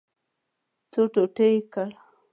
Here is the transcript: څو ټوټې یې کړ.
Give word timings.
څو 0.91 1.01
ټوټې 1.13 1.47
یې 1.55 1.59
کړ. 1.73 1.89